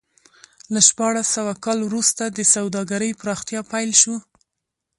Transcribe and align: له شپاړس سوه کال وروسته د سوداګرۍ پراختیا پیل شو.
له 0.73 0.79
شپاړس 0.87 1.27
سوه 1.35 1.53
کال 1.65 1.79
وروسته 1.83 2.23
د 2.27 2.39
سوداګرۍ 2.53 3.11
پراختیا 3.21 3.61
پیل 3.71 3.91
شو. 4.01 4.15